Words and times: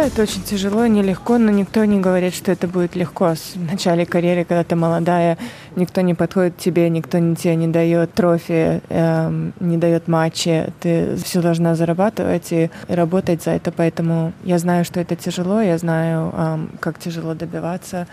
Да, 0.00 0.06
это 0.06 0.22
очень 0.22 0.42
тяжело, 0.42 0.86
нелегко, 0.86 1.36
но 1.36 1.50
никто 1.50 1.84
не 1.84 2.00
говорит, 2.00 2.34
что 2.34 2.50
это 2.50 2.66
будет 2.66 2.96
легко. 2.96 3.34
В 3.34 3.70
начале 3.70 4.06
карьеры, 4.06 4.46
когда 4.46 4.64
ты 4.64 4.74
молодая, 4.74 5.36
никто 5.76 6.00
не 6.00 6.14
подходит 6.14 6.54
к 6.54 6.56
тебе, 6.56 6.88
никто 6.88 7.18
тебе 7.34 7.54
не 7.54 7.68
дает 7.68 8.14
трофи, 8.14 8.80
э, 8.88 9.50
не 9.60 9.76
дает 9.76 10.08
матчи. 10.08 10.72
Ты 10.80 11.16
все 11.16 11.42
должна 11.42 11.74
зарабатывать 11.74 12.50
и 12.50 12.70
работать 12.88 13.42
за 13.42 13.50
это. 13.50 13.72
Поэтому 13.72 14.32
я 14.42 14.56
знаю, 14.56 14.86
что 14.86 15.00
это 15.00 15.16
тяжело, 15.16 15.60
я 15.60 15.76
знаю, 15.76 16.32
э, 16.34 16.58
как 16.80 16.98
тяжело 16.98 17.34
добиваться 17.34 18.06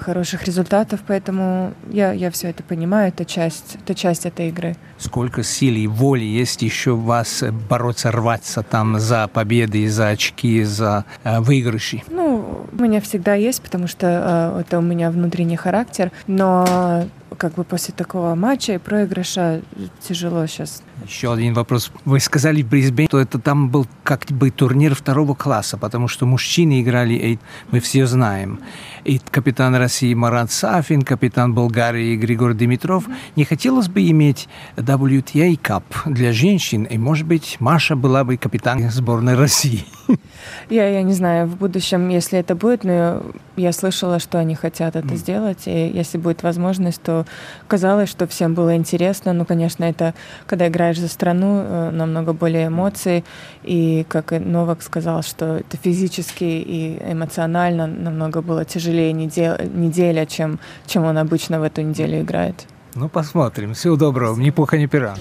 хороших 0.00 0.44
результатов, 0.44 1.00
поэтому 1.06 1.74
я, 1.90 2.12
я 2.12 2.30
все 2.30 2.48
это 2.48 2.62
понимаю, 2.62 3.08
это 3.08 3.24
часть, 3.24 3.76
это 3.82 3.94
часть 3.94 4.26
этой 4.26 4.48
игры. 4.48 4.76
Сколько 4.98 5.42
сил 5.42 5.74
и 5.74 5.86
воли 5.86 6.24
есть 6.24 6.62
еще 6.62 6.92
у 6.92 7.00
вас 7.00 7.44
бороться, 7.68 8.10
рваться 8.10 8.62
там 8.62 8.98
за 8.98 9.28
победы, 9.28 9.88
за 9.88 10.08
очки, 10.08 10.62
за 10.62 11.04
э, 11.24 11.40
выигрыши? 11.40 12.02
Ну, 12.08 12.66
у 12.72 12.82
меня 12.82 13.00
всегда 13.00 13.34
есть, 13.34 13.62
потому 13.62 13.86
что 13.86 14.54
э, 14.56 14.60
это 14.60 14.78
у 14.78 14.82
меня 14.82 15.10
внутренний 15.10 15.56
характер, 15.56 16.10
но 16.26 17.04
как 17.34 17.54
бы 17.54 17.64
после 17.64 17.94
такого 17.94 18.34
матча 18.34 18.74
и 18.74 18.78
проигрыша 18.78 19.62
тяжело 20.00 20.46
сейчас. 20.46 20.82
Еще 21.06 21.32
один 21.32 21.54
вопрос. 21.54 21.90
Вы 22.04 22.20
сказали 22.20 22.62
в 22.62 22.68
Брисбене, 22.68 23.08
что 23.08 23.18
это 23.18 23.38
там 23.38 23.68
был 23.68 23.86
как 24.02 24.24
бы 24.30 24.50
турнир 24.50 24.94
второго 24.94 25.34
класса, 25.34 25.76
потому 25.76 26.08
что 26.08 26.26
мужчины 26.26 26.80
играли, 26.80 27.14
и 27.14 27.38
мы 27.70 27.80
все 27.80 28.06
знаем. 28.06 28.60
И 29.04 29.18
капитан 29.18 29.74
России 29.74 30.14
Марат 30.14 30.50
Сафин, 30.50 31.02
капитан 31.02 31.52
Болгарии 31.54 32.16
Григорий 32.16 32.54
Димитров. 32.54 33.04
Не 33.36 33.44
хотелось 33.44 33.88
бы 33.88 34.08
иметь 34.08 34.48
WTA 34.76 35.58
Cup 35.60 35.84
для 36.06 36.32
женщин, 36.32 36.84
и, 36.84 36.96
может 36.96 37.26
быть, 37.26 37.56
Маша 37.60 37.96
была 37.96 38.24
бы 38.24 38.36
капитан 38.36 38.90
сборной 38.90 39.34
России. 39.34 39.84
Я, 40.70 40.88
я 40.88 41.02
не 41.02 41.12
знаю, 41.12 41.46
в 41.46 41.56
будущем, 41.56 42.08
если 42.08 42.38
это 42.38 42.54
будет, 42.54 42.84
но 42.84 43.22
я 43.56 43.72
слышала, 43.72 44.18
что 44.18 44.38
они 44.38 44.54
хотят 44.54 44.96
это 44.96 45.08
mm. 45.08 45.16
сделать, 45.16 45.62
и 45.66 45.88
если 45.88 46.18
будет 46.18 46.42
возможность, 46.42 47.02
то 47.02 47.26
казалось, 47.68 48.08
что 48.08 48.26
всем 48.26 48.54
было 48.54 48.76
интересно. 48.76 49.32
Ну, 49.32 49.44
конечно, 49.44 49.84
это, 49.84 50.14
когда 50.46 50.68
играешь 50.68 50.98
за 50.98 51.08
страну, 51.08 51.62
э, 51.64 51.90
намного 51.90 52.32
более 52.32 52.68
эмоций, 52.68 53.24
и, 53.62 54.04
как 54.08 54.32
и 54.32 54.38
Новак 54.38 54.82
сказал, 54.82 55.22
что 55.22 55.56
это 55.56 55.76
физически 55.76 56.44
и 56.44 57.00
эмоционально 57.06 57.86
намного 57.86 58.42
было 58.42 58.64
тяжелее 58.64 59.12
неделя, 59.12 59.58
неделя 59.74 60.26
чем, 60.26 60.58
чем 60.86 61.04
он 61.04 61.18
обычно 61.18 61.60
в 61.60 61.62
эту 61.62 61.82
неделю 61.82 62.20
играет. 62.20 62.66
Ну, 62.94 63.08
посмотрим. 63.08 63.74
Всего 63.74 63.96
доброго. 63.96 64.38
Ни 64.38 64.50
пуха, 64.50 64.78
ни 64.78 64.86
пера. 64.86 65.14